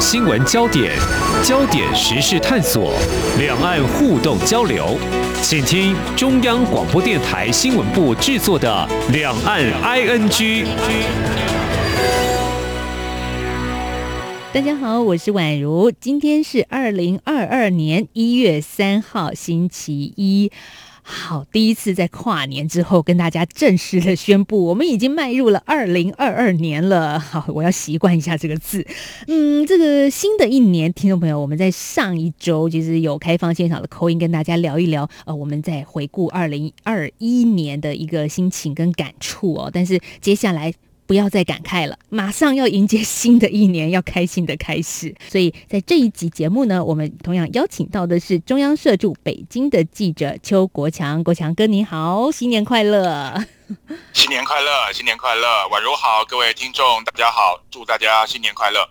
[0.00, 0.96] 新闻焦点、
[1.44, 2.94] 焦点时事探索、
[3.38, 4.96] 两岸互动交流，
[5.42, 10.64] 请听中央广播电台新闻部制作的《两岸 ING》。
[14.54, 20.50] 大家好，我是宛如，今天是二零二二年一月三号，星期一。
[21.10, 27.18] 好，第一次在跨年之后跟大家正式的宣布，我们已经迈入了二零二二年了。
[27.18, 28.86] 好，我要习惯一下这个字。
[29.26, 35.10] 嗯，这个新的一年，听众朋友，我们在上一周其实有开放现场的口音跟大家聊一聊。
[35.24, 39.70] 呃，我们在回顾二零二一年的一个心情跟感触哦。
[39.72, 40.72] 但是接下来。
[41.10, 45.12] 不要再感慨了，马上要迎接新的一年，要开心的开始。
[45.28, 51.24] 所以在这一集节目呢，我们同样邀请到的是中央社驻北京的记者邱国强。
[51.24, 53.44] 国强哥，你好，新年快乐！
[54.14, 55.48] 新年快乐，新年快乐！
[55.72, 58.88] 宛如好，各位听众大家好，祝大家新年快乐。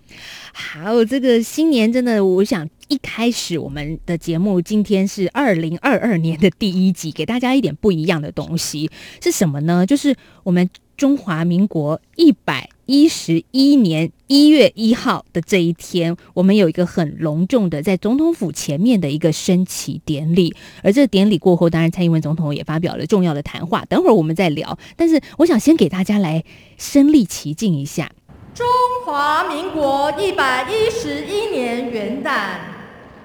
[0.51, 8.91] 好，这个新年真的，我想一开始我们的节目今天是二零二二年的第一集，给大家一点不一样的东西
[9.23, 9.85] 是什么呢？
[9.85, 10.13] 就是
[10.43, 10.69] 我们。
[10.99, 20.53] 中华民国一百一十一年一月一号的这一天，我们有一个很隆重的在总统府前面的一个升旗典礼。
[20.83, 23.85] 而这个典礼过后，当然蔡英文总统也发表了重要的谈话。
[23.85, 24.77] 等会儿我们再聊。
[24.97, 26.43] 但是我想先给大家来
[26.77, 28.11] 身历其境一下，
[28.53, 28.67] 中
[29.05, 32.57] 华民国一百一十一年元旦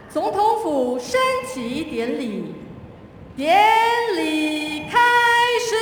[0.08, 1.18] 总统府升
[1.52, 2.44] 旗典礼，
[3.36, 3.52] 典
[4.16, 5.00] 礼开
[5.58, 5.74] 始。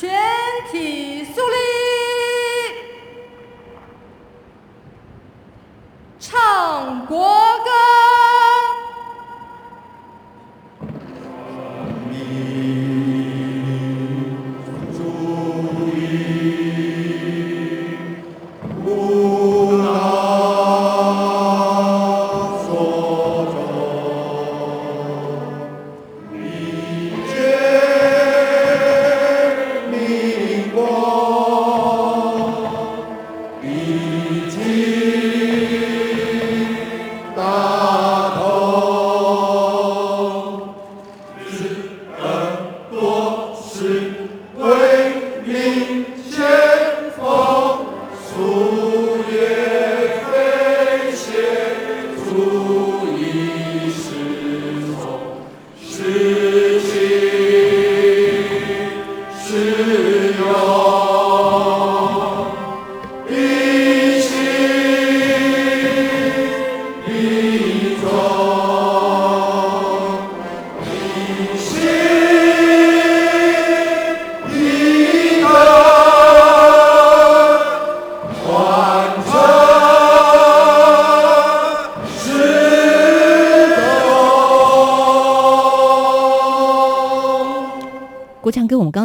[0.00, 0.08] 全
[0.72, 1.56] 体肃立，
[6.18, 7.49] 唱国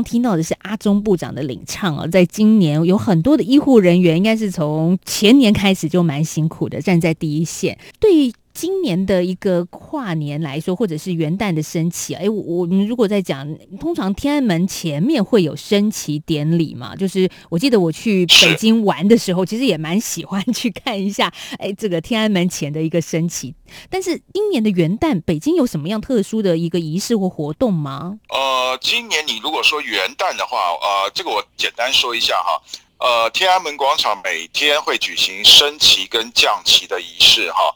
[0.06, 7.78] 听到的是阿中部长的领唱啊，在今年有很多的医护人员，应该是从前年开始就蛮辛苦的，站在第一线。
[8.00, 8.34] 对于。
[8.58, 13.48] 今年的一个跨年来说，或者是元旦的升旗，哎，我我们如果在讲，
[13.80, 16.94] 通常天安门前面会有升旗典礼嘛？
[16.98, 23.56] 就是我记得我去北京玩的时候，其实也蛮喜欢去看一下，哎，这个天安门前的一个升旗。
[23.90, 28.20] 但是今年的元旦，北京有什么样特殊的一个仪式或活动吗？
[28.28, 32.62] 呃，今年你如果说元旦的话，呃，这个我简单说一下哈，
[32.98, 37.74] 呃，天安门广场每天会举行升旗跟降旗的仪式哈。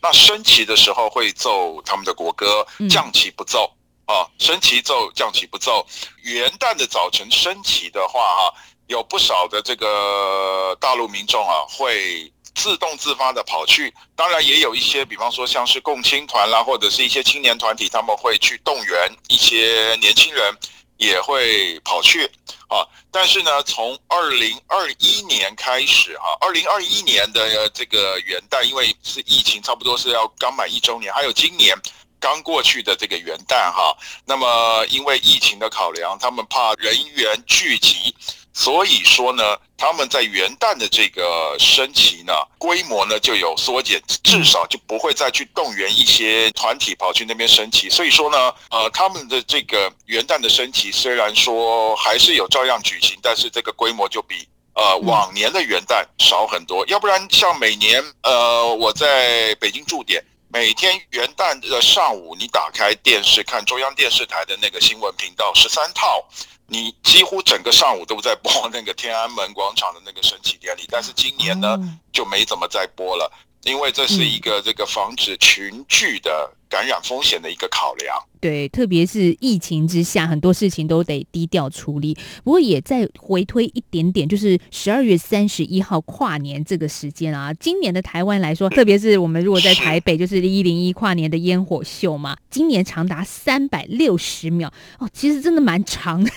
[0.00, 3.70] 那升旗的时候会奏他们的国歌，降旗不奏
[4.06, 4.26] 啊。
[4.38, 5.86] 升旗奏，降旗不奏。
[6.22, 8.54] 元旦的早晨升旗的话，哈，
[8.88, 13.92] 有不少的这个大陆民众啊，会自动自发的跑去。
[14.16, 20.54] 当然，也有一些，比方说像是共青团啦，或者是一些青年团体，他们会去动员一些年轻人。
[21.00, 22.30] 也会跑去
[22.70, 31.76] 啊，但是呢，从二零二一年开始哈，二零二一年的这个元旦，因为是疫情，差不多是要刚满一周年，还有今年
[32.20, 38.14] 刚过去的这个元旦哈，那么因为疫情的考量，他们怕人员聚集。
[38.52, 47.88] 所以说呢，他们在元旦的这个升旗呢，规模呢就有缩减，至少就不会再去动员一些团体跑去那边升旗。
[47.88, 56.84] 所以说呢，呃，他们的这个元旦的升旗虽然说还是有照样举行，但是这个规模就比呃往年的元旦少很多。
[56.88, 66.24] 要不然像每年呃我在北京驻点，每天元旦的上午，你打开电视看中央电视台的那个新闻频道十三套，
[66.66, 70.86] 你几乎整个上午都在播那个天安门广场的那个升旗典礼。
[70.90, 71.78] 但是今年呢，
[72.12, 73.30] 就没怎么再播了，
[73.62, 78.16] 因为这是一个这个防止群聚的感染风险的一个考量。
[78.40, 82.16] 对，特别是疫情之下，很多事情都得低调处理。
[82.42, 96.30] 不过也再回推一点点，就是十二月三十一号跨年这个时间啊，今年的台湾来说，特别是我们如果在台北，就是一零一跨年的烟火秀嘛，今年长达三百六十秒哦，其实真的蛮长的。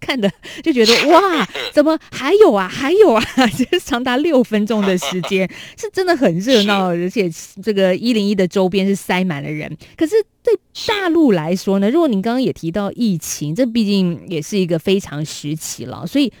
[0.00, 0.30] 看的
[0.62, 3.24] 就觉得哇，怎么还有啊，还有啊，
[3.56, 5.48] 就是长达六分钟的时间，
[5.78, 7.30] 是真的很热闹，而且
[7.62, 9.76] 这个一零一的周边是塞满了人。
[9.96, 16.32] 可是对大陆来说呢，如果您刚刚也提到疫情，这毕竟也是一个非常时期了，所以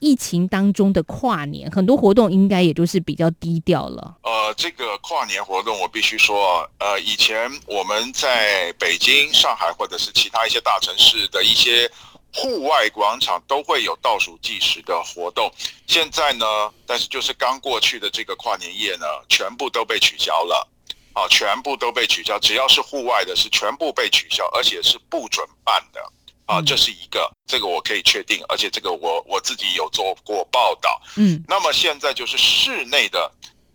[0.00, 4.16] 疫情当中的跨年，很多活动应该也就是比较低调了。
[4.22, 11.90] 呃，这个跨年活动，我必须说，呃，以前我们在北京、上海或者是其他一些大城市的一些。
[12.34, 15.48] 户外广场都会有倒数计时的活动，
[15.86, 16.44] 现在呢，
[16.84, 20.68] 但是就是刚过去的这个跨年夜呢，全部都被取消了，
[21.12, 26.00] 啊，全部都被取消，只要是户外的，是全部被取消，而且是不准办的，
[26.46, 33.30] 啊，这是一个，这个我可以确定，而且这个我我自己有做过报道，嗯，那么现在就是室内的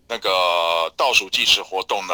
[0.06, 2.14] 那个倒数计时活动呢。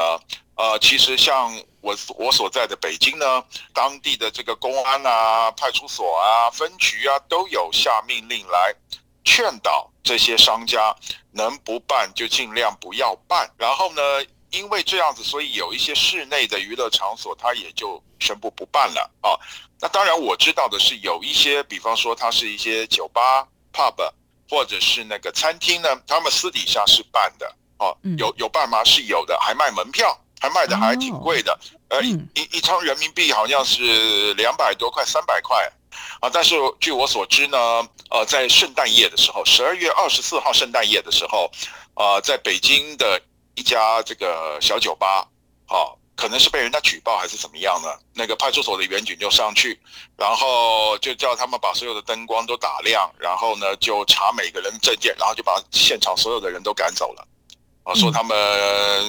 [0.56, 3.44] 呃，其实像我我所在的北京呢，
[3.74, 8.74] 当地的这个公安啊、派出所啊、分局啊，都有下命令来
[9.26, 10.96] 劝导这些商家，
[11.32, 13.52] 能不办就尽量不要办。
[13.58, 14.02] 然后呢，
[14.50, 19.36] 因为这样子，所以有一些室内的娱乐场所，它也就宣布不办了啊。
[19.82, 24.10] 那当然我知道的是，有一些，比方说它是一些酒吧、pub，
[24.50, 28.82] 或者是那个餐厅呢，他们私底下是办的哦，有有办吗？
[28.86, 30.18] 是有的，还卖门票。
[30.40, 31.58] 还卖的还挺贵的，
[31.90, 35.58] 呃，一一一张人民币好像是两百多块、三百块
[36.20, 36.30] 啊。
[36.32, 37.58] 但是据我所知呢，
[38.10, 41.50] 呃，在圣诞夜的时候，十二月二十四号圣诞夜的时候，
[41.96, 43.20] 呃，在北京的
[43.56, 45.28] 一家这个小酒吧，
[45.68, 47.88] 啊，可能是被人家举报还是怎么样呢？
[48.14, 49.80] 那个派出所的员警就上去，
[50.18, 57.28] 然后就叫他们把所有的灯光都打亮，然后呢就查每个人证件，然后就把现场所有的人都赶走了。
[57.86, 58.36] 啊，说他们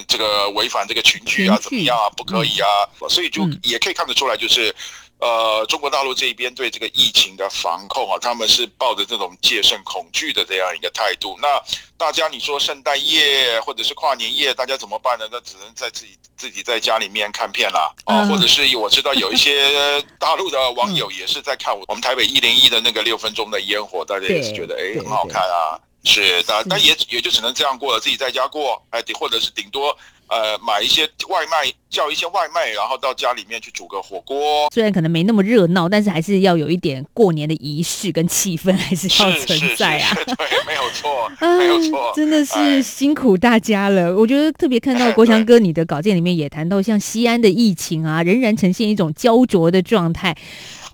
[0.07, 2.69] 这个违反这个群聚啊，怎么样啊，不可以啊，
[3.09, 4.75] 所以就也可以看得出来，就是，
[5.19, 11.39] 呃，中国大陆这一边对这个疫情的防控啊，他们是抱着这种戒慎恐惧的这样一个态度。
[11.41, 11.49] 那
[11.97, 15.27] 大家你说圣诞夜或者是跨年夜，大家怎么办呢？
[15.33, 25.81] 那只能在自己自己在家里面看片啦，啊，或者是我知道有一些 大陆的网友也是在看我我们台北一零一的那个六分钟的烟火，大家也是觉得哎很好看啊。
[26.07, 29.89] 是的，那也也就只能这样过了，自己在家过，哎，或者是顶多
[30.29, 34.69] 呃买一些外卖，叫一些外卖，然后到家里面去煮个火锅。
[34.73, 40.15] 虽然可能没那么热闹，但是还是要有一点过年的仪式跟气氛，还是要存在啊。
[40.25, 44.15] 对，没有错， 没有错，真的是辛苦大家了。
[44.17, 50.37] 我觉得特别看到 国强哥你的稿件里面也谈到，像西安的疫情啊，仍然呈现一种焦灼的状态。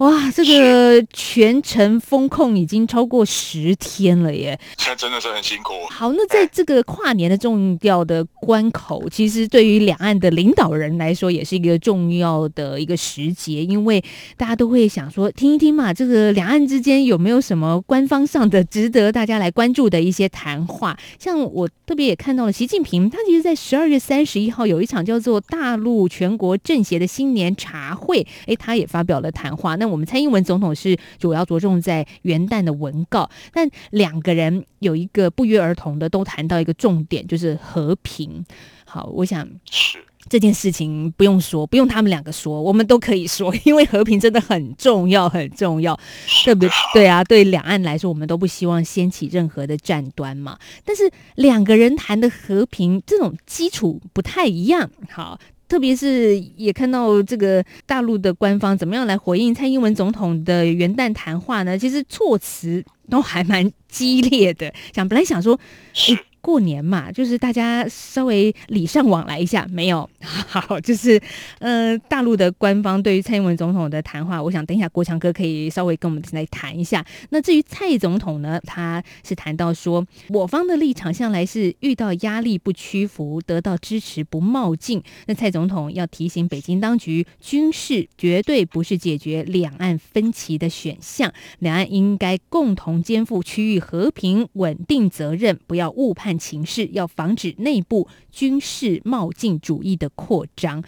[0.03, 4.59] 哇，这个全程风控已经超过十天了耶！
[4.77, 5.75] 现在真的是很辛苦。
[5.91, 14.03] 好，那在这个跨年的重要的关口，其实对于两岸的领导人来说，也是一个重要的一个时节，因为
[14.37, 20.99] 大家都会想说，听一听嘛，这个两岸之间有没有什么官方上的值得大家来关注的一些谈话？
[21.21, 29.77] 像我特别也看到了习近平，他其实在十二月三十一号有一场叫做大陆全国政协的新年茶会，哎，他也发表了谈话。
[29.77, 38.45] 那我们蔡英文总统是主要着重在元旦的文告，但两个人有一个不约而同的都谈到一个重点，就是和平。
[38.87, 39.49] 好，我想
[40.29, 45.99] 这件事情不用说，不用他们两个说，我们都可以说，因为和平真的很重要，很重要，
[46.45, 46.71] 对不对？
[46.95, 50.59] 对啊，对两岸来说，我们都不希望掀起任何的战端嘛。
[50.85, 54.91] 但是两个人谈的和平，这种基础不太一样。
[55.11, 55.39] 好。
[55.73, 61.79] 特别是也看到这个大陆的官方怎么样来回应蔡英文总统的元旦谈话呢？
[61.79, 64.71] 其实措辞都还蛮激烈的。
[64.95, 65.59] 想本来想说，
[66.43, 71.19] 过年嘛，就是大家稍微礼尚往来一下，没有 好，就是
[71.61, 77.03] 呃，大陆的官方对于蔡英文总统的谈话，我想等一下国强哥可以稍微跟我们来谈一下。
[77.31, 85.01] 那至于蔡总统呢，他是谈到说，我方的立场向来是遇到压力不屈服，得到支持不冒进。
[85.27, 96.32] 那蔡总统要提醒北京当局，军事绝对不是解决两岸分歧的选项，两岸应该共同肩负区域和平稳定责任，不要误判。
[96.39, 100.83] 情势，要防止内部军事冒进主义的扩张。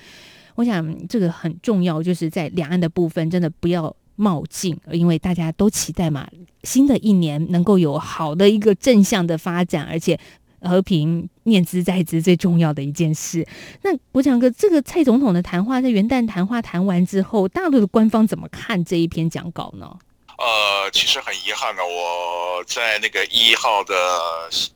[0.55, 6.29] 我想这个很重要，就是在两岸的部分，真的不要冒进，因为大家都期待嘛，
[6.63, 10.19] 新的一年能够有好的一个正向的发展，而且。
[10.67, 13.47] 和平念兹在兹最重要的一件事。
[13.83, 19.99] 那国强哥，这个蔡总统的谈话在元旦谈话谈完之后，大陆的官方怎么看这一篇讲稿呢？
[20.39, 23.95] 呃，其实很遗憾啊，我在那个一号的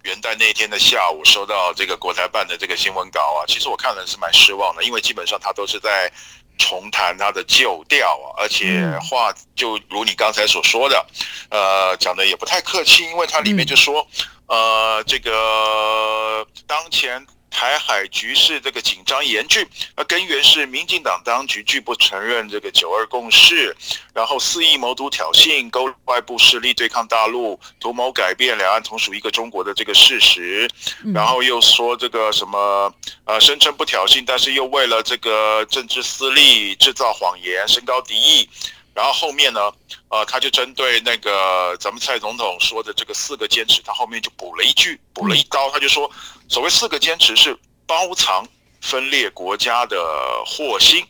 [0.02, 6.10] 元旦那天的下午收到这个国台办的这个新闻稿啊，其实我看了是蛮失望的，因为基本上他都是在
[6.58, 11.06] 重谈他的旧调啊，而且话就如你刚才所说的，
[11.50, 14.06] 呃，讲的也不太客气，因为它里面就说。
[14.50, 23.76] 呃，这个当前台海局势这个紧张严峻，那根源是民进党当局拒不承认这个九二共识，
[24.14, 30.68] 然后肆意谋独挑衅，勾外部势力对抗大陆，图谋改变两岸同属一个中国的这个事实，
[31.14, 32.92] 然后又说这个什么
[33.24, 38.48] 呃，声称不挑衅，但是又为了这个政治私利制造谎言，升高敌意。
[38.94, 39.60] 然后后面呢，
[40.08, 46.10] 呃，他就针对那个咱们蔡总统说的这个四个坚持，他后面就补了一句，补了一刀，他就说，
[46.48, 47.54] 所谓四个坚持是
[47.86, 48.46] 包藏
[48.80, 51.06] 分裂国家的祸心，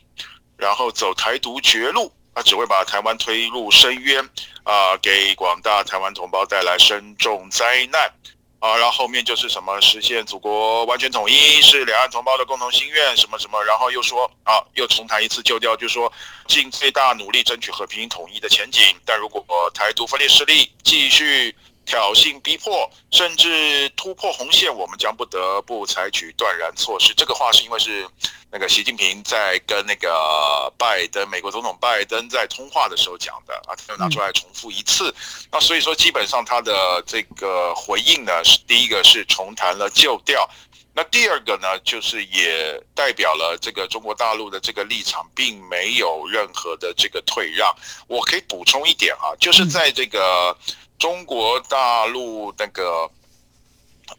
[0.57, 4.21] 然后走台独绝路，啊只会把台湾推入深渊，
[4.63, 8.11] 啊，给广大台湾同胞带来深重灾难。
[8.59, 16.11] 啊，然后后面就是什么实现祖国完全统一是两岸同胞的共同心愿，什么什么，然后又说啊，又重谈一次旧调，就说
[16.47, 19.41] 尽最大努力争取和平统一的前景，但如果
[19.73, 21.55] 台独分裂势力继续。
[21.89, 27.15] 挑衅、逼迫，甚至突破红线，我们将不得不采取断然措施。
[27.15, 28.07] 这个话是因为是
[28.51, 35.11] 那个习近平在跟那个拜登，美国总统拜登在通话的时候讲的啊，他又拿出来重复一次。
[35.51, 40.47] 那所以说，基本上他的这个回应呢，是第一个是重谈了旧调，
[40.93, 47.75] 那第二个呢，就是也代表了这个中国大陆的这个立场，并没有任何的这个退让。
[48.05, 50.55] 我可以补充一点啊，就是在这个。
[50.99, 53.09] 中国大陆那个，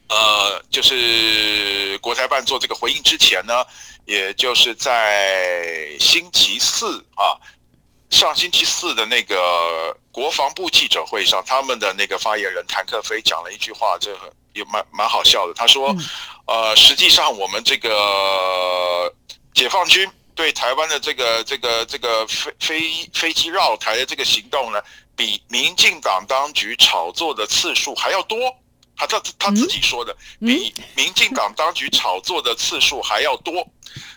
[0.08, 3.64] 呃，就是国台办做这个回应之前呢，
[4.06, 7.36] 也就是在星期四啊，
[8.08, 14.10] 上星期四的那个国防部记者会上，他们的那个发言人谭克飞讲了一句话，这
[14.54, 15.52] 也蛮蛮好笑的。
[15.52, 15.94] 他说，
[16.46, 19.14] 呃，实际上我们这个
[19.52, 22.80] 解放军对台湾的这个这个这个飞飞
[23.12, 24.82] 飞机绕台的这个行动呢。
[25.20, 28.38] 比民进党当局炒作的次数还要多，
[28.96, 33.60] 他他他自己说的，比民进党当局炒作的次数还要多。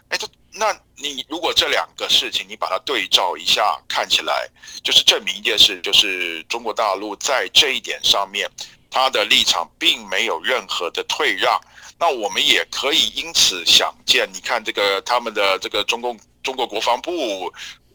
[0.07, 4.50] 哎，这那你如果这两个事情你把它对照一下，看起来
[4.81, 8.50] 就是证明一件事，就是中国大陆在这一点上面，
[8.89, 11.60] 他的立场并没有任何的退让。
[12.00, 17.53] 那我们也可以因此想见，你看这个他们的这个中共中国国防部。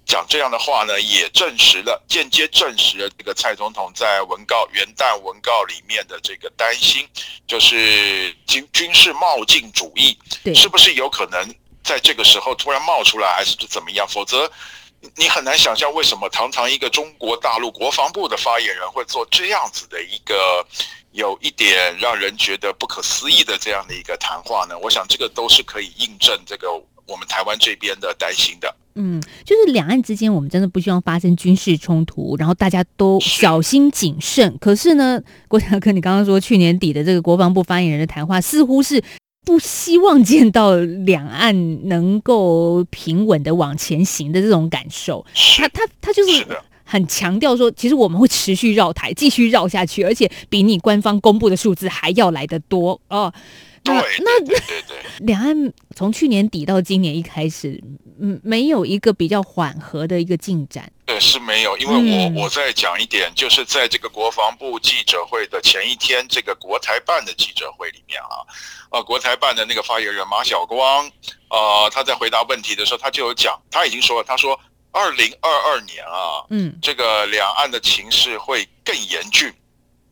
[0.09, 7.07] 讲这样的话呢，也证实了，间接证实了这个蔡总统在文告元旦文告里面的这个担心，
[7.47, 10.19] 就是军军事冒进主义，
[10.55, 14.09] 是不是有可能在这个时候突然冒出来，还是怎么样？
[14.09, 14.51] 否则，
[15.15, 20.67] 你很难想象为什么堂堂一个中国大陆国防部的发言人会做这样子的一个
[21.13, 24.79] 有一点让人觉得不可思议的这样的一个谈话呢？
[24.79, 26.67] 我想这个都是可以印证这个
[27.09, 28.73] 我们台湾这边的担心的。
[29.01, 34.59] 嗯，就是两岸之间，我们真的不希望发生军事冲突，然后大家都小心谨慎。
[34.59, 39.01] 可是呢， 郭强哥，你刚刚说去年底的这个国防部发言人的谈话，似乎是
[39.47, 45.25] 不希望见到两岸能够平稳的往前行的这种感受。
[45.57, 46.45] 他他他就是
[46.83, 53.33] 很强调说，其实我们会持续绕台，继续绕下去，而且比你官方公布的数字还要来得多哦。
[53.85, 57.83] 那那对对对， 两岸从去年底到今年一开始。
[58.21, 60.91] 嗯，没有一个比较缓和的一个进展。
[61.07, 68.43] 对，是没有，因为我我再讲一点，就是在这个国防部记者会的前一天，这个国台办的记者会里面啊，
[68.91, 71.09] 呃，国台办的那个发言人马晓光，
[71.49, 74.59] 呃，他在回答问题的时候，他就有讲，他已经说了，他说，
[74.91, 79.49] 二零二二年啊，嗯，这个两岸的情势会更严峻，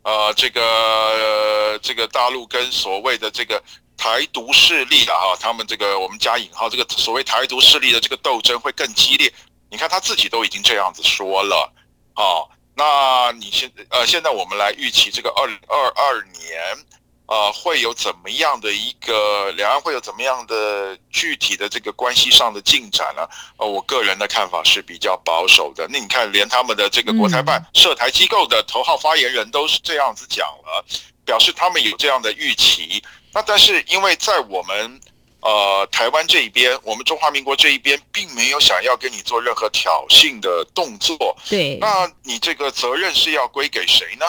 [0.07, 3.61] 呃，这个这个大陆跟所谓的这个。
[3.99, 9.33] 台独势力的哈，他们这个我们加引号，这个所谓台独势力的这个斗争会更激烈。
[9.71, 11.73] 你看他自己都已经这样子说了，
[12.13, 12.45] 啊，
[12.75, 16.77] 那你现呃现在我们来预期这个二零二二年，
[17.27, 23.27] 呃，会有怎么样的一个两岸会有怎么样的具体的这个关系上的进展呢？
[23.57, 25.89] 呃，我个人的看法是比较保守的。
[25.91, 30.85] 那你看，连他们的这个国台办涉台机构的头号发言人都是这样子讲了，
[31.25, 33.03] 表示他们有这样的预期。
[33.33, 35.01] 那但是因为在我们
[35.41, 44.27] 呃台湾这一边，我们中华民国这一边并没有想要跟你做任何挑衅的动作，对，那你这个责任是要归给谁呢？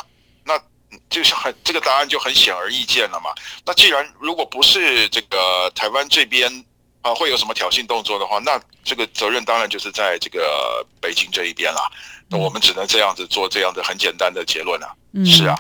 [1.10, 3.32] 就是很这个答案就很显而易见了嘛。
[3.66, 6.64] 那既然如果不是这个台湾这边
[7.02, 11.82] 啊会有什么挑衅动作的话，那这个责任当然就是在这个北京这一边啦。
[12.30, 14.94] 那我们只能这样子做这样的很简单的结论啊。
[15.26, 15.58] 是啊。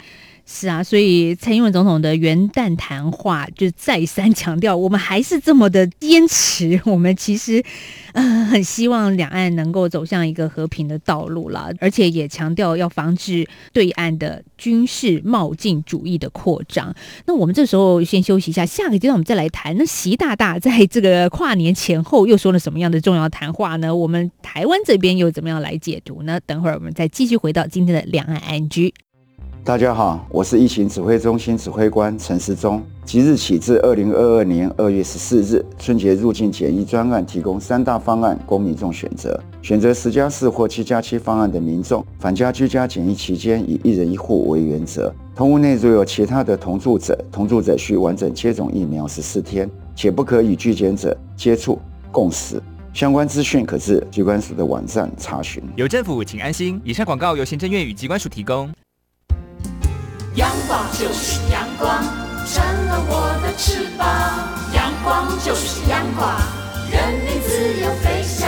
[0.49, 7.61] 是啊，所以蔡英文总统的元旦谈话就再三强调，我们还是这么的坚持，我们其实，
[8.13, 16.95] 呃，很希望两岸能够走向一个和平的道路啦，而且也强调要防止对岸的军事冒进主义的扩张。
[17.25, 19.75] 那我们这时候先休息一下，下个阶段我们再来谈。
[19.77, 23.93] 那习大大在这个跨年前后又说了什么样的重要谈话呢？
[23.93, 26.39] 我们台湾这边又怎么样来解读呢？
[26.45, 28.93] 等会儿我们再继续回到今天的两岸安居。
[29.67, 32.81] 大家好，我是疫情指挥中心指挥官陈时中。
[33.03, 39.37] 即日起至二零二二年二月十四日，春节入境检疫专案提供三大方案供民众选择。
[39.61, 45.13] 选择十加四或七加七方案的民众，返家居家检疫期间以一人一户为原则。
[45.35, 51.77] 同屋内如有其他的同住者，同住者需完整接种疫苗十四天，且不可与拒检者接触
[52.09, 52.63] 共食。
[52.93, 55.61] 相关资讯可至机关署的网站查询。
[55.75, 56.79] 有政府，请安心。
[56.85, 58.69] 以上广告由行政院与机关署提供。
[60.37, 61.97] 阳光就是阳光，
[62.45, 64.07] 成了我的翅膀。
[64.71, 66.29] 阳光就是阳光，
[66.91, 68.47] 人民自由飞翔。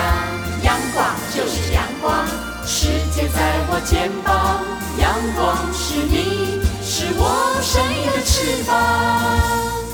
[0.62, 1.04] 阳光
[1.36, 2.28] 就是阳光，
[2.64, 4.62] 世界在我肩膀。
[5.00, 9.89] 阳光是你，是我生命的翅膀。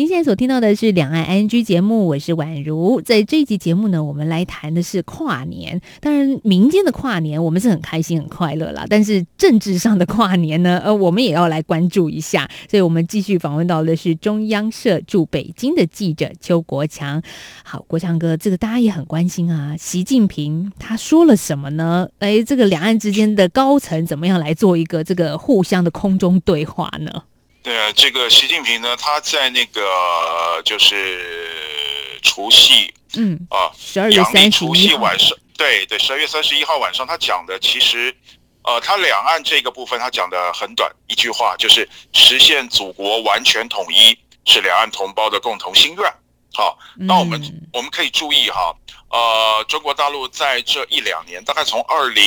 [0.00, 3.02] 您现在所听到的是《两岸 NG》节目，我是宛如。
[3.02, 5.78] 在这一集节目呢，我们来谈的是跨年。
[6.00, 8.86] 当然，民间的跨年我们是很开心、很快乐啦。
[8.88, 12.48] 但是政治上的跨年呢，呃，我们也要来关注一下。
[12.70, 17.22] 所以我们继续访问到的是中央社驻北京的记者邱国强。
[17.62, 19.76] 好，国强哥，这个大家也很关心啊。
[19.76, 22.08] 习近平他说了什么呢？
[22.20, 27.24] 哎，这个两岸之间的高层怎么样来做一个这个互相的空中对话呢？
[27.62, 38.16] 对啊，这个习近平呢，他在那个就是除夕，嗯啊，十二月三十除夕晚上，对对，十二月三十一号晚上，他讲的其实，
[38.62, 46.14] 呃，他两岸这个部分他讲的很短，一句话就是实现祖国完全统一是两岸同胞的共同心愿。
[46.54, 47.40] 好，那我们
[47.74, 48.74] 我们可以注意哈，
[49.10, 52.24] 呃，中国大陆在这一两年，大概从二零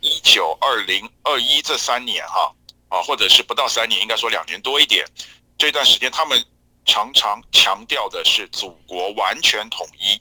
[0.00, 2.50] 一九、二零二一这三年哈。
[2.88, 5.04] 啊，或者是不到三年，应该说两年多一点。
[5.58, 6.44] 这段时间，他们
[6.84, 10.14] 常常强调的是祖国完全统一，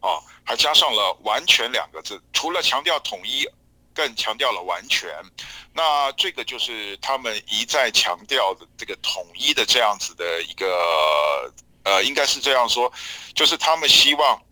[0.00, 2.20] 啊，还加上了“完全”两个字。
[2.32, 3.48] 除了强调统一，
[3.94, 5.08] 更强调了完全。
[5.72, 11.52] 那这个就是他们一再强调的这个统一的这样子的一个，
[11.84, 12.92] 呃，应该是这样说，
[13.34, 14.42] 就是他们希望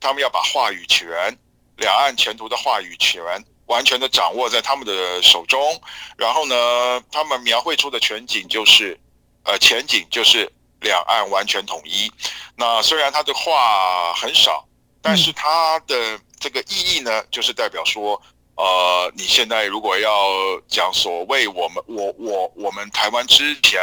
[0.00, 1.38] 他们要把话语权，
[1.76, 3.22] 两岸前途的话语权。
[3.66, 5.80] 完全的掌握在他们的手中，
[6.16, 8.98] 然后呢，他们描绘出的全景就是，
[9.44, 10.50] 呃，前景就是
[10.80, 12.12] 两岸完全统一。
[12.56, 14.66] 那虽然他的话很少，
[15.00, 18.20] 但是他的这个意义呢，就是代表说，
[18.56, 20.28] 呃，你现在如果要
[20.68, 23.80] 讲所谓我们我我我们台湾之前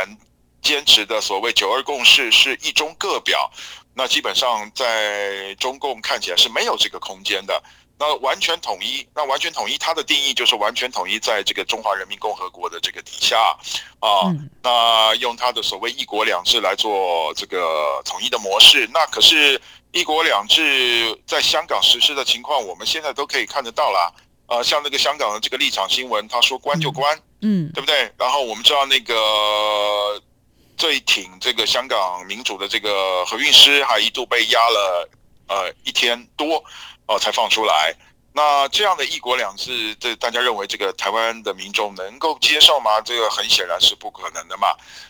[0.61, 3.51] 坚持的所谓九二共识是一中各表，
[3.95, 7.63] 那基本上在中共看起来是没有这个空间的。
[8.01, 13.37] 那完全统一，那完全统一，它的定义就是完全统一在这个中华人民共和国的这个底下
[13.99, 14.33] 啊。
[14.63, 18.89] 那用它的所谓“一国两制”来做这个统一的模式。
[18.91, 19.61] 那可是
[19.93, 24.11] “一国两制”在香港实施的情况，我们现在都可以看得到啦。
[24.47, 28.11] 呃，像那个香港的这个立场新闻，他说关就关，嗯，对不对？
[28.17, 30.19] 然后我们知道那个
[30.75, 35.09] 最挺这个香港民主的这个何韵诗，还一度被压了
[35.47, 36.63] 呃一天多。
[37.07, 37.95] 哦，才放出来。
[38.33, 43.01] 那这样的一国两制，这大家认为这个台湾的民众能够接受吗？
[43.01, 44.67] 这个很显然是不可能的嘛。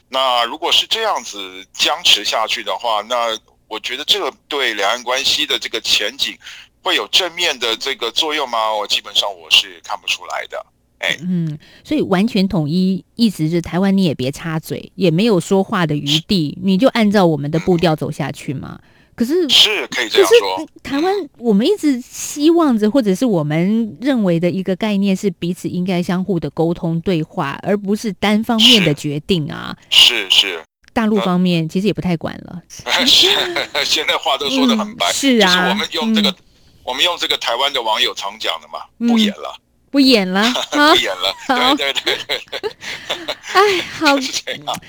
[0.10, 6.36] 那如果是这样子僵持下去的话，那我觉得这个对两岸关系的这个前景
[6.82, 8.74] 会有正面的这个作用吗？
[8.74, 10.66] 我基本上我是看不出来的。
[10.98, 18.80] 哎，嗯，所以完全统一意思是台湾你也别插嘴，也没有说话的余地，你就按照我们的步调走下去嘛。
[19.22, 20.68] 可是是可以这样说。
[20.82, 29.78] 台湾，我们一直希望着，或者是我们认为的一个概念是彼此应该相互的沟通对话，而不是单方面的决定啊。
[29.92, 32.64] 是是，大陆方面其实也不太管了，
[33.06, 33.28] 是，
[33.86, 36.36] 现在话都说的很白，嗯是啊就是我们用这个，嗯。
[36.84, 39.08] 我们用这个台湾的网友常讲的嘛，嗯。
[39.08, 39.56] 不演了，
[39.92, 40.40] 不演了
[40.72, 40.96] 啊不！
[40.96, 42.72] 演了， 好对对对对，
[43.54, 44.18] 哎，好。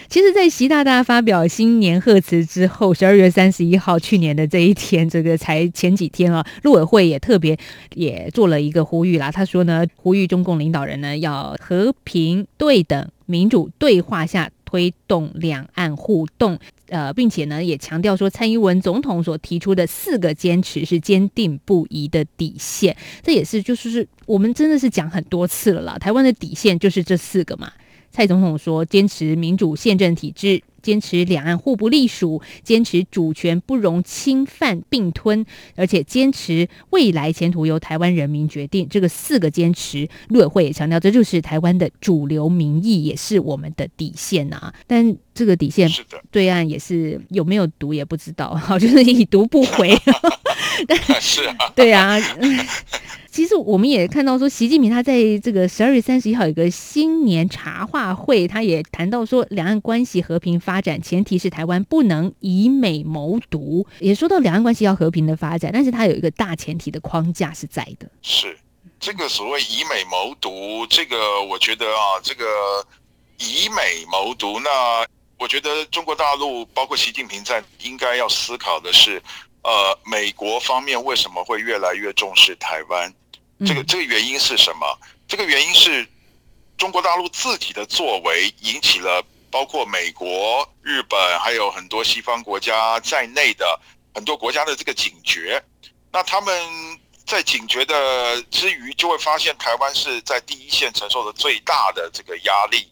[0.09, 7.59] 其实，在习大大发表新年贺词之后，十二月三十一号，去年的这一天，这个才前几天啊，陆委会也特别
[7.95, 9.33] 也做了一个呼吁啦。
[9.33, 16.59] 他说呢，呼吁中共领导人呢要和平、对等、民主对话下推动两岸互动。
[16.92, 22.94] 呃，并且呢，也强调说，蔡英文总统所提出的四个坚持是坚定不移的底线。
[23.22, 25.96] 这也是就是是我们真的是讲很多次了啦。
[25.98, 27.72] 台湾的底线就是这四个嘛。
[28.11, 38.88] 蔡总统说，坚持民主宪政体制，坚持两岸互不隶属，坚持主权不容侵犯并吞，而且坚持未来前途由台湾人民决定。
[38.88, 44.75] 这个四个坚持，陆委会也强调，这就是台湾的主流民意，也是我们的底线啊。
[44.87, 45.88] 但这个底线，
[46.31, 49.97] 对岸也是有没有读也不知道，好，就是已读不回。
[50.87, 52.18] 但是啊，对啊，
[53.33, 68.07] 其实我们也看到说，习近平他在这个十二月三十一号有个新年茶话会，他也谈到说，两岸关系和平发展前提是台湾不能以美谋独，也说到两岸关系要和平的发展，但是它有一个大前提的框架是在的。
[68.21, 68.55] 是
[69.01, 72.45] 这个所谓以美谋独，这个我觉得啊，这个
[73.38, 74.68] 以美谋独，那
[75.38, 79.23] 我觉得中国大陆包括习近平在应该要思考的是，
[79.62, 83.11] 呃，美国方面为什么会越来越重视台湾？
[83.66, 84.98] 这个这个原因是什么？
[85.29, 86.07] 这个原因是
[86.77, 93.81] 中国大陆自己的作为引起了包括美国、日本还有很多西方国家在内的
[94.14, 95.62] 很多国家的这个警觉。
[96.11, 96.55] 那他们
[97.27, 102.90] 在警觉的之余，就会发现台湾是在第一线承受的最大的这个压力。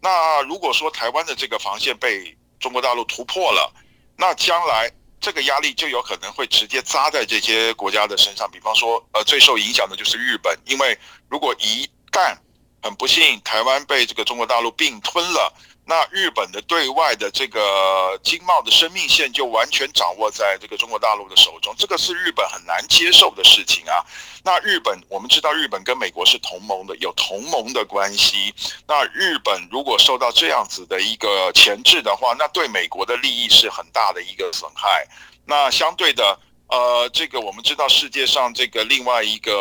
[0.00, 3.72] 那如果说台湾的这个防线被中国大陆突破了，
[4.16, 8.48] 那将来这个压力就有可能会直接扎在这些国家的身上。
[8.50, 10.98] 比方说，呃，最受影响的就是日本，因为
[11.28, 12.36] 如果一旦
[12.82, 15.52] 很不幸台湾被这个中国大陆并吞了，
[15.88, 24.04] 那日本的对外的这个经贸的生命线就完全掌握在这个中国大陆的手中，这个是日本很难接受的事情啊。
[24.42, 28.52] 那日本我们知道，日本跟美国是同盟的，有同盟的关系。
[28.88, 35.06] 那日本如果受到这样子的一个钳制的话，那对美国的利益是很大的一个损害。
[35.44, 36.36] 那相对的，
[36.68, 39.52] 呃，这个我们知道世界上这个另外一个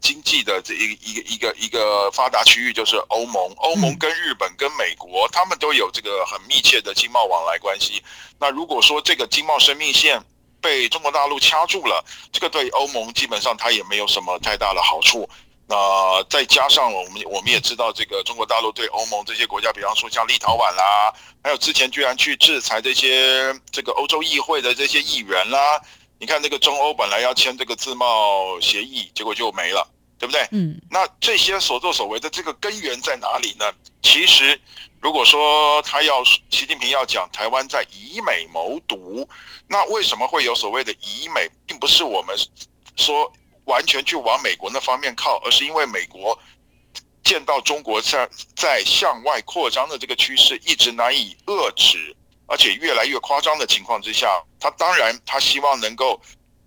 [0.00, 8.02] 经济的这一个一个一个一个发达区域就是欧盟，欧盟跟日本跟美国他们都有这个很密切的经贸往来关系。
[8.38, 10.18] 那如果说这个经贸生命线
[10.62, 15.28] 被中国大陆掐住了，这个对欧盟基本上它也没有什么太大的好处。
[15.66, 25.80] 那再加上我们我们也知道，这个中国大陆对欧盟这些国家，比方说像立陶宛啦，还有之前居然去制裁这些这个欧洲议会的这些议员啦。
[26.24, 29.86] 你看，那个中欧本来要签这个自贸协议，结果就没了，
[30.18, 30.40] 对不对？
[30.52, 33.70] 嗯那这些所作所为的这个根源在哪里呢？
[34.00, 34.58] 其实，
[35.02, 39.28] 如果说他要习近平要讲台湾在以美谋独，
[39.68, 42.34] 那为什么会有所谓的以美，并不是我们
[42.96, 43.30] 说
[43.66, 46.38] 完全去往美国那方面靠，而是因为美国
[47.22, 56.20] 见到中国在在向外扩张的这个趋势一直难以遏制，而且越来越夸张的情况之下，他当然他希望能够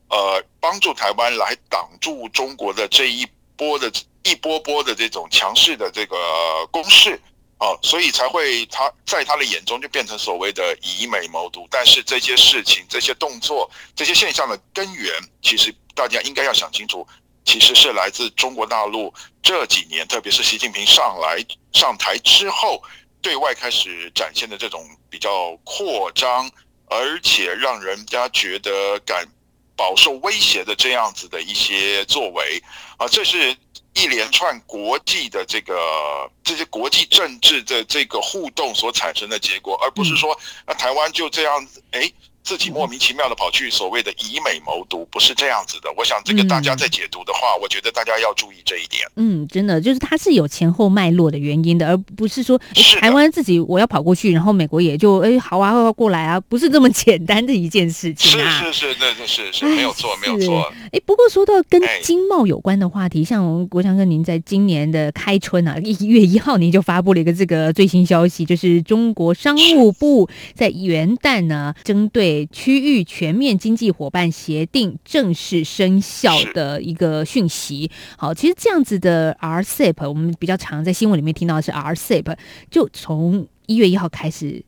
[0.10, 3.92] 呃帮助台湾来挡住中国的这一波的
[4.24, 7.20] 一波波的这种强势的这个攻势。
[7.60, 15.12] 啊，所以才会他在他的眼中就变成所谓的以美谋独，但是这些事情、这些动作、这些现象的根源，
[15.42, 17.04] 其实大家应该要想清楚，
[17.46, 19.12] 其实是来自中国大陆
[19.42, 22.80] 这几年，特别是习近平上来上台之后，
[23.28, 26.50] 对外开始展现的这种比较扩张，
[26.86, 29.28] 而且让人家觉得感
[29.76, 32.64] 饱受威胁的这样子的一些作为
[32.98, 33.54] 啊，这是。
[34.00, 42.14] 一连串国际的这个这些国际政治的这个互动所产生的结果，而不是说啊台湾就这样子哎
[42.48, 45.94] 自己莫名其妙的跑去所谓的以美谋独，不是这样子的。
[45.98, 49.06] 我想这个大家在解读的话，我觉得大家要注意这一点。
[49.18, 52.58] 嗯，真的就是它是有前后脉络的原因的，而不是说
[53.02, 58.62] 台湾自己我要跑过去，然后美国也就哎好啊，过来啊，不是这么简单的一件事情是啊。
[58.64, 60.72] 是是，那那是是哎没有错，没有错。
[60.94, 77.90] 哎，不过说到跟哎经贸有关的话题，像国强哥，您在今年的开春啊，一月一号您就发布了一个这个最新消息，就是中国商务部在元旦呢，针对会区域全面经济伙伴协定正式生效的一个讯息。
[78.18, 82.38] 好，其实这样子的 RCEP，我们比较常在新闻里面听到的是 RCEP，
[82.70, 84.64] 就从一月一号开始。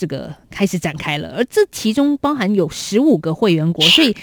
[0.00, 4.14] 这个开始展开了，而这其中包含有十五个会员国，所以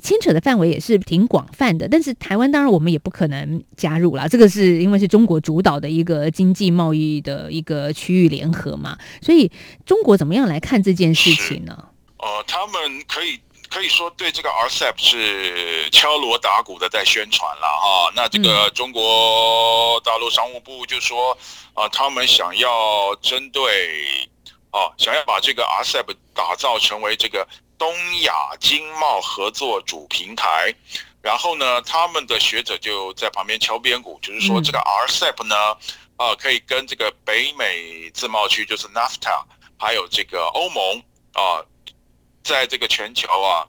[0.00, 1.86] 牵扯的范围也是挺广泛的。
[1.86, 9.48] 但是台湾当然我们也不可能加入啦，这个是因为是中国主导的一个经济贸易的一个区域联合嘛，所以
[9.86, 11.84] 中国怎么样来看这件事情呢？
[12.22, 18.12] 呃，他们可以可以说对这个 RCEP 是敲锣打鼓的在宣传了啊。
[18.14, 21.36] 那这个中国大陆商务部就说
[21.74, 24.28] 啊，他们想要针对。
[24.72, 27.44] 啊，想要把这个 RCEP 打造成为这个
[27.76, 30.72] 东亚经贸合作主平台，
[31.20, 35.56] 然后呢，他们的学者就在旁边敲边鼓，就是说这个 RCEP 呢，
[36.18, 39.42] 啊，可以跟这个北美自贸区，就是 NAFTA，
[39.76, 41.02] 还有这个欧盟
[41.32, 41.58] 啊，
[42.42, 43.66] 在这个全球啊。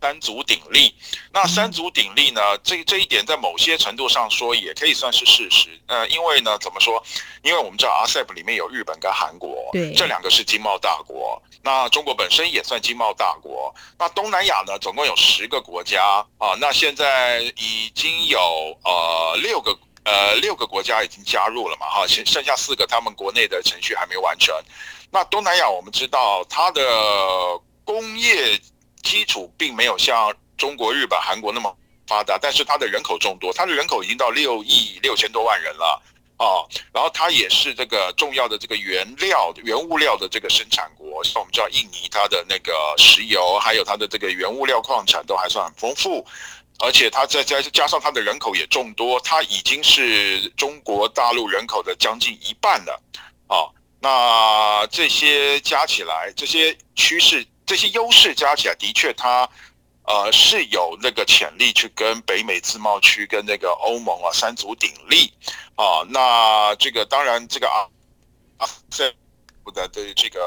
[0.00, 0.94] 三足鼎立，
[1.32, 2.40] 那三足鼎立呢？
[2.62, 5.68] 这这一点在某些程度上说也可以算是事实。
[5.88, 7.02] 呃，因为呢，怎么说？
[7.42, 11.42] 因为我们知道 RCEP 里面有日本跟韩国，对，这两个是经贸大国。
[11.64, 13.74] 那中国本身也算经贸大国。
[13.98, 16.54] 那东南亚呢，总共有十个国家啊。
[16.60, 18.38] 那现在已经有
[18.84, 21.88] 呃六个呃六个国家已经加入了嘛？
[21.88, 24.54] 哈，剩剩下四个，他们国内的程序还没完成。
[25.10, 26.82] 那东南亚我们知道它的
[27.88, 28.60] 工业。
[29.00, 31.74] 基础并没有像中国、日本、韩国那么
[32.06, 36.02] 发达，但是它的人口众多，它的人口已经到六亿六千多万人了
[36.36, 36.66] 啊。
[36.92, 41.24] 然后它也是这个重要的这个原料、原物料的这个生产国。
[41.24, 46.26] 像我们知道，印尼它的那个石油，还有它的这个原物料矿产都还算很丰富，
[46.80, 53.00] 而且它再再加上它的人口也众多，它已经是中国大陆人口的将近一半了
[53.46, 53.70] 啊。
[54.00, 57.46] 那这些加起来，这些趋势。
[57.68, 59.48] 这些优势加起来，的确，它
[60.04, 65.30] 呃是有那个潜力去跟北美自贸区、跟那个欧盟啊三足鼎立
[65.76, 66.02] 啊。
[66.08, 67.84] 那这个当然，这个啊
[68.56, 69.12] 啊在
[69.74, 70.40] 的对这个。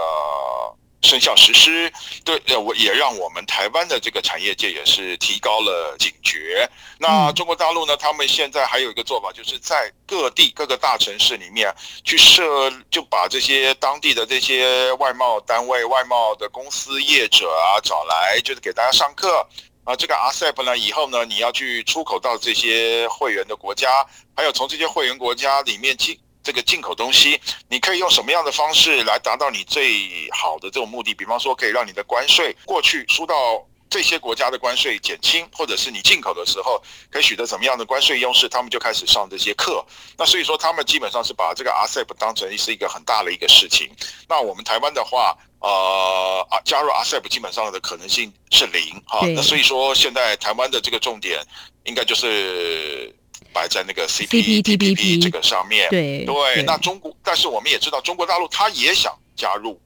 [1.01, 1.91] 生效实施，
[2.23, 6.69] 对，呃，我也让我们台湾的这个产业界也是提高了警觉。
[6.99, 7.97] 那中国大陆呢？
[7.97, 19.45] 他们现在还有一个做法，就是在各地各个大城市里面去设，就把这些当地的这些外贸单位、外贸的公司业者啊找来，就是给大家上课
[19.83, 19.95] 啊。
[19.95, 26.17] 这个 RCEP 呢，以后呢，你要去出口到这些会员的国家，还有从这些会员国家里面进。
[26.43, 31.13] 这个进口东西，你可以用什么样的方式来达到你最好的这种目的？
[31.13, 38.49] 比方说，可以让你的关税过去输到这些国家的关税减轻，或者是你进口的时候可以取得怎么样的关税优势？
[38.49, 39.85] 他们就开始上这些课。
[40.17, 43.89] 那所以说，他们基本上是把这个 RCEP 当成是一个很大的一个事情。
[44.27, 49.27] 那我们台湾的话，呃，啊，加入 RCEP 基本上的可能性是零哈。
[49.35, 51.39] 那所以说，现在台湾的这个重点
[51.83, 53.13] 应该就是。
[53.53, 59.79] 摆在那个 CPTPP 这个上面，对对，那中国，但是我们也知道，中国大陆他也想加入，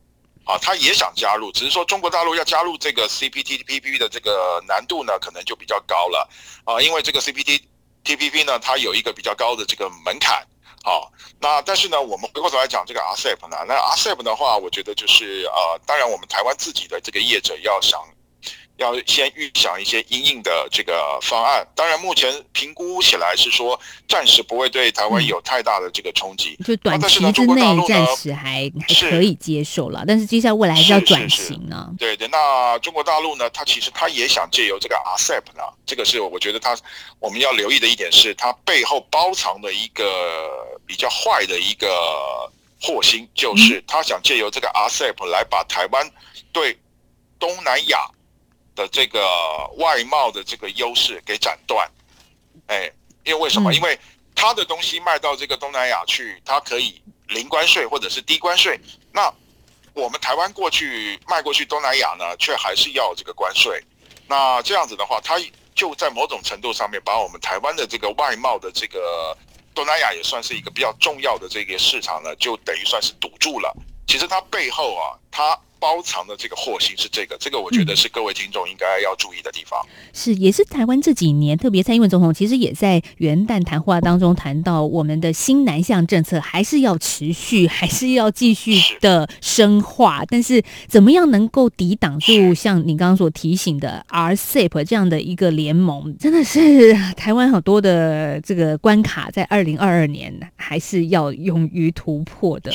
[0.43, 6.29] 啊，他也想加入，只是说中国大陆要加入这个 CPTPP 的这个难度呢，可能就比较高了，
[6.63, 10.45] 啊，因为这个 CPTPP 呢，它有一个比较高的这个门槛，
[10.83, 17.99] 好，那但是呢，我们回过头来讲这个 RCEP 呢，那 RCEP 的话，我觉得就是呃，当然我们台湾自己的这个业者要想。
[18.77, 31.89] 要先预想一些阴应的这个方案，当然目前评估起来是说暂时不会对台湾有太大的这个冲击，就短期之内暂时还还可以接受了，但是接下来未来还是要转型呢。
[31.97, 36.77] 对对，那中国大陆呢，它其实它也想借由这个 RCEP 呢，这个是我觉得它
[37.19, 40.03] 我们要留意的一点是，它背后包藏的一个
[40.85, 41.87] 比较坏的一个
[42.81, 46.11] 祸心，就是它想借由这个 RCEP 来把台湾
[46.51, 46.77] 对
[47.39, 48.05] 东南亚。
[48.75, 49.21] 的这个
[49.77, 51.89] 外贸的这个优势给斩断，
[52.67, 52.91] 哎，
[53.23, 53.73] 因为为什么？
[53.73, 53.97] 因为
[54.35, 58.79] 他的东西卖到这个东南亚去，他可以零关税或者是低关税。
[59.13, 59.33] 那
[59.93, 63.81] 我们台湾过去卖过去东南亚呢，却还是要这个关税。
[64.27, 65.39] 那这样子的话，他
[65.73, 69.37] 就在某种程度上面把我们台湾的这个外贸的这个
[69.73, 73.73] 东南亚也算是一个比较重要的这个市场呢，就等于算是堵住了。
[74.05, 75.57] 其实它背后啊，它。
[75.85, 79.79] 包藏的这个祸心是这个，这个我觉得是各位听众应该要注意的地方。
[80.13, 90.23] 是，也是台湾这几年，特别蔡英文总统其实也在元旦谈话当中谈到，我们的新南向政策还是要持续，还是要继续的深化。
[90.27, 102.71] 但是怎么样能够抵挡住像你刚刚所提醒的 RCEP 这样的一个联盟，真的是台湾很多的这个关卡，在二零二二年还是要勇于突破的。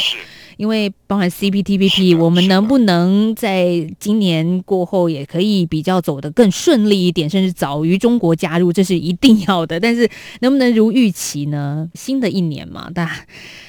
[0.57, 3.00] 因为包含 CPTPP，我们能不能？
[3.01, 3.67] 能在
[3.99, 9.81] 今年过后也可以比较走得更顺利一点，甚至早于中国加入，这是一定要的。
[9.81, 10.09] 但是
[10.41, 11.89] 能不能如预期呢？
[11.95, 13.09] 新的一年嘛，但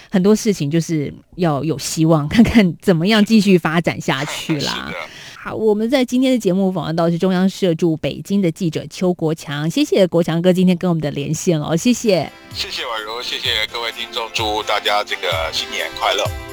[0.10, 4.92] 很多事情就是要有希望，看看怎么样继续发展下去啦。
[5.44, 12.30] 好，我们在今天的节目访问到是中央社驻北京的记者邱国强，谢谢国强哥今天跟我们的连线哦，谢谢。
[12.54, 16.51] 谢谢婉如，谢谢各位听众，祝大家这个新年快乐。